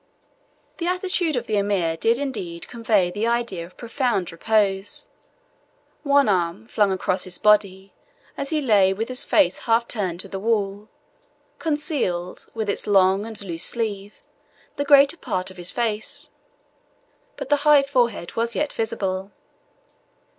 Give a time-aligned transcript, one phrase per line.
[0.77, 5.09] The attitude of the Emir did indeed convey the idea of profound repose.
[6.01, 7.93] One arm, flung across his body,
[8.35, 10.89] as he lay with his face half turned to the wall,
[11.59, 14.15] concealed, with its loose and long sleeve,
[14.75, 16.31] the greater part of his face;
[17.37, 19.31] but the high forehead was yet visible.